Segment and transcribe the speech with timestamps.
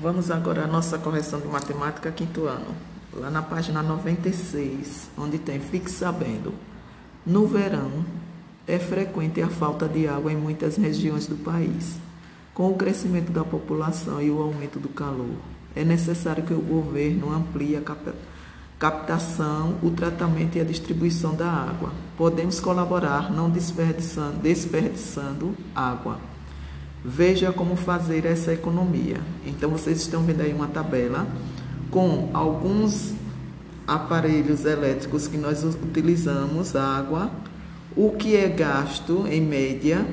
[0.00, 2.74] Vamos agora à nossa correção de matemática quinto ano.
[3.12, 6.54] Lá na página 96, onde tem Fique Sabendo.
[7.24, 8.04] No verão,
[8.66, 11.96] é frequente a falta de água em muitas regiões do país.
[12.54, 15.36] Com o crescimento da população e o aumento do calor,
[15.76, 17.82] é necessário que o governo amplie a
[18.78, 21.92] captação, o tratamento e a distribuição da água.
[22.16, 26.31] Podemos colaborar não desperdiçando, desperdiçando água.
[27.04, 29.16] Veja como fazer essa economia.
[29.46, 31.26] Então, vocês estão vendo aí uma tabela
[31.90, 33.12] com alguns
[33.86, 37.30] aparelhos elétricos que nós utilizamos, água,
[37.96, 40.06] o que é gasto em média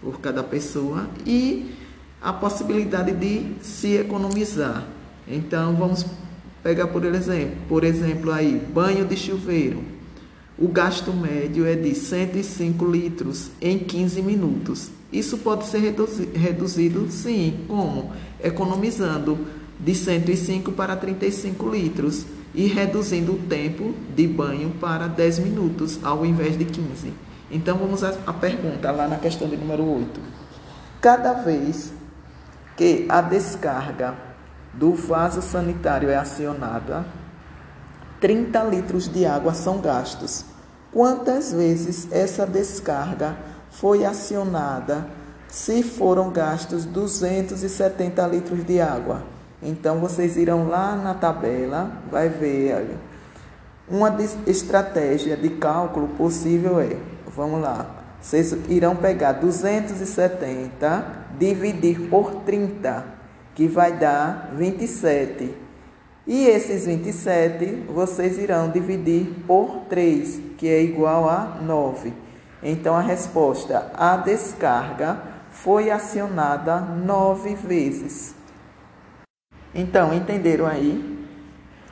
[0.00, 1.74] por cada pessoa e
[2.22, 4.86] a possibilidade de se economizar.
[5.26, 6.06] Então, vamos
[6.66, 9.84] Pega por exemplo, por exemplo aí, banho de chuveiro.
[10.58, 14.90] O gasto médio é de 105 litros em 15 minutos.
[15.12, 18.12] Isso pode ser reduzi reduzido, sim, como?
[18.42, 19.38] Economizando
[19.78, 26.24] de 105 para 35 litros e reduzindo o tempo de banho para 10 minutos, ao
[26.24, 27.12] invés de 15.
[27.50, 30.20] Então vamos à pergunta lá na questão de número 8.
[31.00, 31.92] Cada vez
[32.76, 34.14] que a descarga
[34.72, 37.06] do vaso sanitário é acionada,
[38.20, 40.44] 30 litros de água são gastos.
[40.92, 43.36] Quantas vezes essa descarga
[43.80, 45.06] foi acionada
[45.48, 49.22] se foram gastos 270 litros de água?
[49.62, 52.96] Então vocês irão lá na tabela, vai ver ali.
[53.88, 54.16] Uma
[54.46, 56.96] estratégia de cálculo possível é,
[57.34, 57.86] vamos lá,
[58.20, 61.06] vocês irão pegar 270,
[61.38, 63.04] dividir por 30
[63.54, 65.54] que vai dar 27.
[66.26, 72.25] E esses 27 vocês irão dividir por 3, que é igual a 9.
[72.62, 75.18] Então a resposta, a descarga
[75.50, 78.34] foi acionada 9 vezes.
[79.74, 81.16] Então, entenderam aí?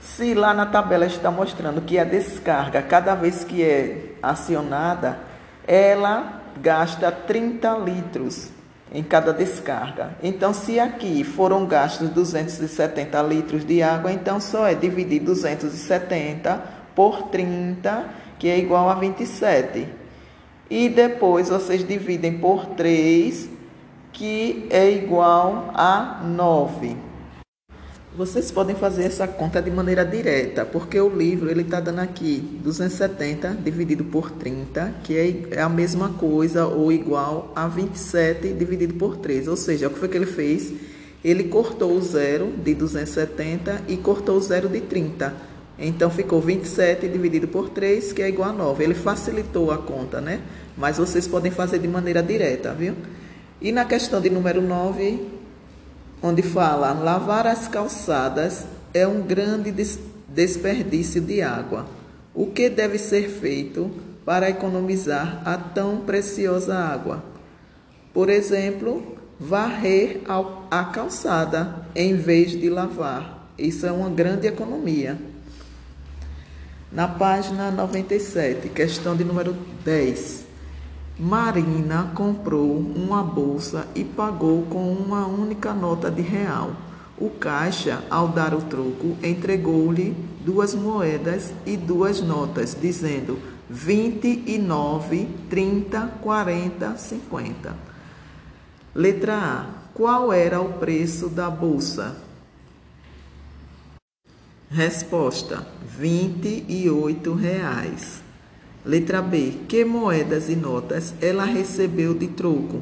[0.00, 5.18] Se lá na tabela está mostrando que a descarga, cada vez que é acionada,
[5.66, 8.50] ela gasta 30 litros
[8.92, 10.10] em cada descarga.
[10.22, 16.62] Então, se aqui foram gastos 270 litros de água, então só é dividir 270
[16.94, 18.04] por 30,
[18.38, 19.99] que é igual a 27.
[20.70, 23.48] E depois vocês dividem por 3,
[24.12, 26.96] que é igual a 9.
[28.16, 32.60] Vocês podem fazer essa conta de maneira direta, porque o livro ele está dando aqui
[32.62, 38.94] 270 dividido por 30, que é, é a mesma coisa ou igual a 27 dividido
[38.94, 39.48] por 3.
[39.48, 40.72] Ou seja, o que foi que ele fez?
[41.24, 45.34] Ele cortou o zero de 270 e cortou o zero de 30.
[45.80, 48.84] Então ficou 27 dividido por 3, que é igual a 9.
[48.84, 50.42] Ele facilitou a conta, né?
[50.76, 52.94] Mas vocês podem fazer de maneira direta, viu?
[53.62, 55.26] E na questão de número 9,
[56.22, 59.72] onde fala: lavar as calçadas é um grande
[60.28, 61.86] desperdício de água.
[62.34, 63.90] O que deve ser feito
[64.24, 67.24] para economizar a tão preciosa água?
[68.12, 70.20] Por exemplo, varrer
[70.70, 73.48] a calçada em vez de lavar.
[73.58, 75.18] Isso é uma grande economia.
[76.92, 80.44] Na página 97, questão de número 10.
[81.16, 86.72] Marina comprou uma bolsa e pagou com uma única nota de real.
[87.16, 96.14] O caixa, ao dar o troco, entregou-lhe duas moedas e duas notas, dizendo 29, 30,
[96.20, 97.76] 40, 50.
[98.92, 99.66] Letra A.
[99.94, 102.16] Qual era o preço da bolsa?
[104.72, 105.66] Resposta:
[105.98, 108.22] 28 reais.
[108.86, 109.54] Letra B.
[109.66, 112.80] Que moedas e notas ela recebeu de troco?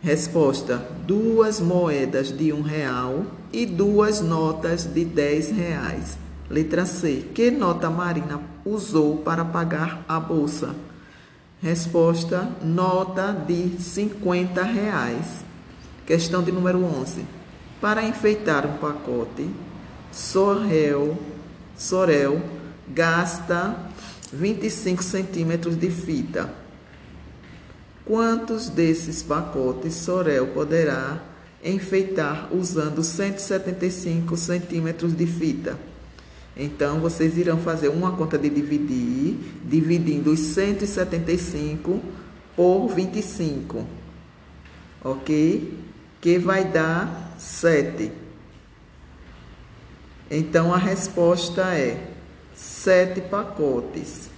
[0.00, 0.76] Resposta:
[1.08, 6.16] duas moedas de um real e duas notas de dez reais.
[6.48, 7.24] Letra C.
[7.34, 10.76] Que nota Marina usou para pagar a bolsa?
[11.60, 15.44] Resposta: nota de 50 reais.
[16.06, 17.26] Questão de número 11.
[17.80, 19.50] Para enfeitar um pacote,
[20.12, 21.18] Sorel,
[21.76, 22.42] Sorel
[22.88, 23.76] gasta
[24.32, 26.52] 25 centímetros de fita.
[28.04, 31.22] Quantos desses pacotes Sorel poderá
[31.64, 35.78] enfeitar usando 175 centímetros de fita?
[36.56, 42.00] Então, vocês irão fazer uma conta de dividir, dividindo os 175
[42.56, 43.86] por 25,
[45.04, 45.78] ok?
[46.20, 48.10] Que vai dar 7.
[50.30, 52.08] Então, a resposta é
[52.54, 54.30] sete pacotes.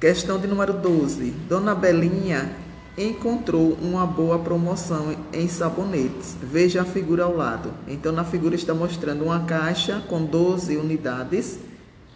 [0.00, 1.30] Questão de número 12.
[1.48, 2.50] Dona Belinha
[2.96, 6.36] encontrou uma boa promoção em sabonetes.
[6.40, 7.74] Veja a figura ao lado.
[7.86, 11.58] Então, na figura está mostrando uma caixa com 12 unidades,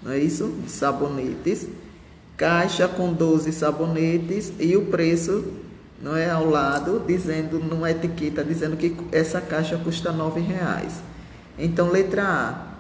[0.03, 0.49] não é isso?
[0.65, 1.69] De sabonetes.
[2.37, 5.45] Caixa com 12 sabonetes e o preço
[6.03, 11.01] não é ao lado, dizendo numa etiqueta, dizendo que essa caixa custa R$ reais.
[11.57, 12.73] Então, letra A.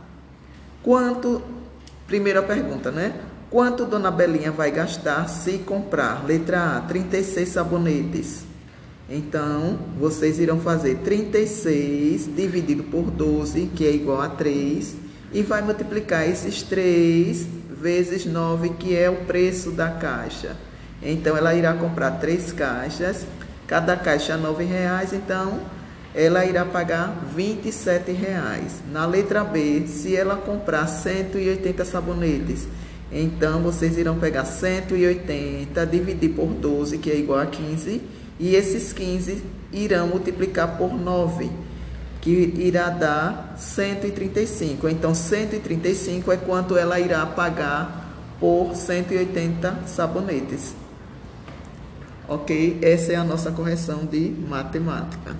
[0.82, 1.40] Quanto,
[2.08, 3.14] primeira pergunta, né?
[3.48, 6.24] Quanto Dona Belinha vai gastar se comprar?
[6.26, 8.44] Letra A, 36 sabonetes.
[9.08, 14.96] Então, vocês irão fazer 36 dividido por 12, que é igual a 3,
[15.32, 20.56] e vai multiplicar esses 3 vezes 9, que é o preço da caixa.
[21.02, 23.26] Então, ela irá comprar três caixas,
[23.66, 25.60] cada caixa R$ reais, então
[26.14, 27.58] ela irá pagar R$
[28.12, 28.82] reais.
[28.92, 32.68] Na letra B, se ela comprar 180 sabonetes,
[33.14, 38.00] então, vocês irão pegar 180, dividir por 12, que é igual a 15,
[38.40, 41.50] e esses 15 irão multiplicar por 9,
[42.22, 44.88] que irá dar 135.
[44.88, 50.81] Então, 135 é quanto ela irá pagar por 180 sabonetes.
[52.32, 52.78] Ok?
[52.80, 55.36] Essa é a nossa correção de matemática.